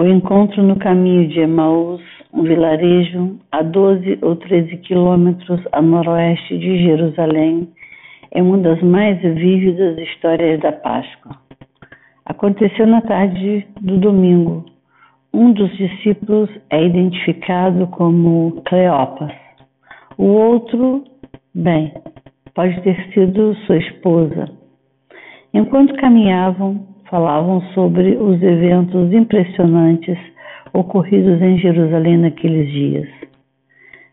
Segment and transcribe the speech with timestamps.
[0.00, 2.00] O encontro no caminho de Emaús,
[2.32, 7.68] um vilarejo a 12 ou 13 quilômetros a noroeste de Jerusalém,
[8.30, 11.36] é uma das mais vívidas histórias da Páscoa.
[12.24, 14.64] Aconteceu na tarde do domingo.
[15.34, 19.34] Um dos discípulos é identificado como Cleopas.
[20.16, 21.04] O outro,
[21.54, 21.92] bem,
[22.54, 24.48] pode ter sido sua esposa.
[25.52, 30.16] Enquanto caminhavam, falavam sobre os eventos impressionantes
[30.72, 33.08] ocorridos em Jerusalém naqueles dias.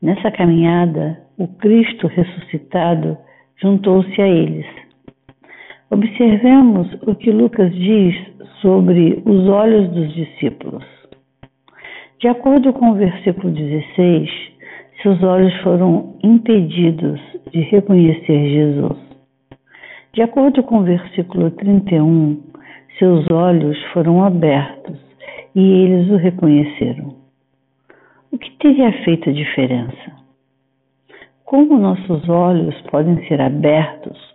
[0.00, 3.16] Nessa caminhada, o Cristo ressuscitado
[3.56, 4.66] juntou-se a eles.
[5.90, 8.14] Observemos o que Lucas diz
[8.60, 10.84] sobre os olhos dos discípulos.
[12.20, 14.30] De acordo com o versículo 16,
[15.02, 17.20] seus olhos foram impedidos
[17.50, 18.98] de reconhecer Jesus.
[20.12, 22.51] De acordo com o versículo 31,
[22.98, 24.98] seus olhos foram abertos
[25.54, 27.16] e eles o reconheceram.
[28.30, 30.12] O que teria feito a diferença?
[31.44, 34.32] Como nossos olhos podem ser abertos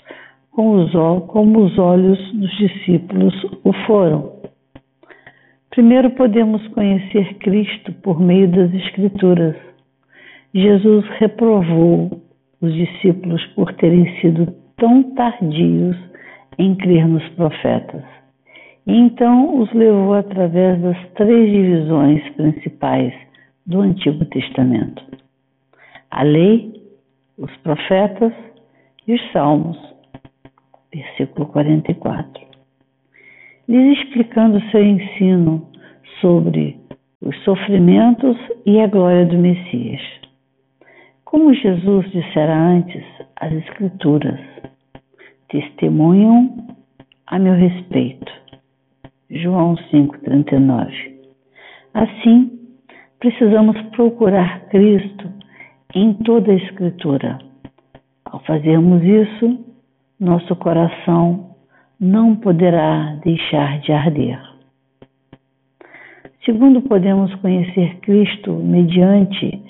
[0.52, 3.34] como os olhos dos discípulos
[3.64, 4.38] o foram?
[5.70, 9.56] Primeiro podemos conhecer Cristo por meio das Escrituras.
[10.54, 12.10] Jesus reprovou
[12.60, 15.96] os discípulos por terem sido tão tardios
[16.58, 18.04] em crer nos profetas.
[18.90, 23.14] Então os levou através das três divisões principais
[23.66, 25.04] do Antigo Testamento:
[26.10, 26.72] a lei,
[27.38, 28.32] os profetas
[29.06, 29.78] e os salmos.
[30.94, 32.48] Versículo 44.
[33.68, 35.70] Lhes explicando seu ensino
[36.22, 36.80] sobre
[37.22, 40.02] os sofrimentos e a glória do Messias.
[41.26, 43.04] Como Jesus dissera antes,
[43.36, 44.40] as Escrituras
[45.50, 46.68] testemunham
[47.28, 48.47] a meu respeito
[49.38, 51.18] João 5,39.
[51.94, 52.52] Assim,
[53.20, 55.32] precisamos procurar Cristo
[55.96, 57.40] em toda a Escritura.
[58.26, 59.66] Ao fazermos isso,
[60.20, 61.56] nosso coração
[62.00, 64.40] não poderá deixar de arder.
[66.46, 69.62] Segundo, podemos conhecer Cristo mediante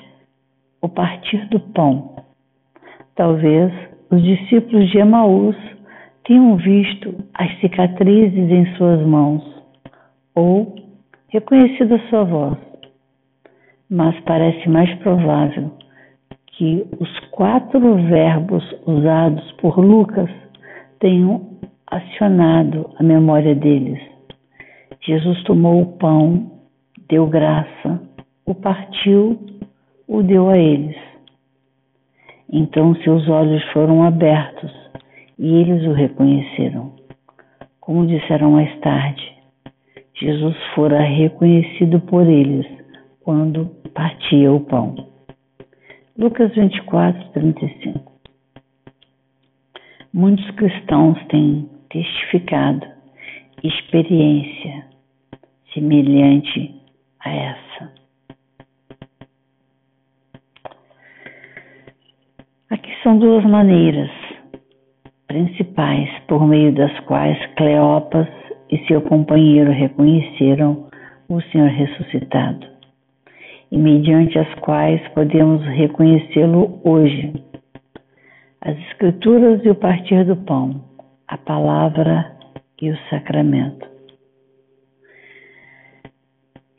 [0.81, 2.17] o partir do pão.
[3.16, 3.73] Talvez
[4.11, 5.55] os discípulos de Emaús
[6.25, 9.56] tinham visto as cicatrizes em suas mãos
[10.37, 10.75] ou
[11.29, 12.57] reconhecido sua voz,
[13.89, 15.71] mas parece mais provável
[16.45, 20.29] que os quatro verbos usados por Lucas
[20.99, 23.99] tenham acionado a memória deles.
[25.01, 26.51] Jesus tomou o pão,
[27.09, 27.99] deu graça,
[28.45, 29.39] o partiu,
[30.07, 30.97] o deu a eles.
[32.53, 34.71] Então seus olhos foram abertos
[35.39, 36.91] e eles o reconheceram.
[37.79, 39.26] Como disseram mais tarde,
[40.19, 42.66] Jesus fora reconhecido por eles
[43.19, 44.95] quando partia o pão.
[46.17, 48.11] Lucas 24, 35.
[50.11, 52.88] Muitos cristãos têm testificado
[53.63, 54.88] experiência
[55.73, 56.73] semelhante
[57.19, 57.94] a essa.
[62.72, 64.09] Aqui são duas maneiras
[65.28, 70.88] principais por meio das quais Cleopas e seu companheiro reconheceram
[71.29, 72.66] o Senhor ressuscitado,
[73.72, 77.33] e mediante as quais podemos reconhecê-lo hoje.
[78.61, 80.83] As Escrituras e o partir do pão,
[81.28, 82.31] a palavra
[82.81, 83.88] e o sacramento.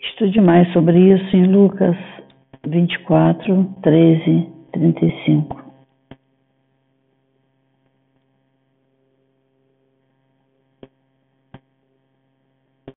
[0.01, 1.97] Estude mais sobre isso em Lucas
[2.67, 5.68] 24, 13, 35.